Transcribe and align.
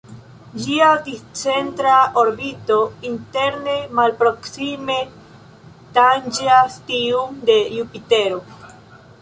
Ĝia 0.61 0.85
discentra 1.07 1.97
orbito 2.21 2.77
interne 3.09 3.75
malproksime 3.99 4.97
tanĝas 5.99 6.83
tiun 6.91 7.41
de 7.51 7.63
Jupitero. 7.79 8.43